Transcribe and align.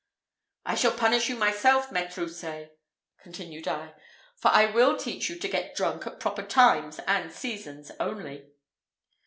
"I 0.65 0.73
shall 0.73 0.97
punish 0.97 1.29
you 1.29 1.35
myself, 1.35 1.91
Maître 1.91 2.15
Houssaye," 2.15 2.71
continued 3.21 3.67
I; 3.67 3.93
"for 4.35 4.47
I 4.47 4.65
will 4.65 4.97
teach 4.97 5.29
you 5.29 5.37
to 5.37 5.47
get 5.47 5.75
drunk 5.75 6.07
at 6.07 6.19
proper 6.19 6.41
times 6.41 6.97
and 7.05 7.31
seasons 7.31 7.91
only." 7.99 8.49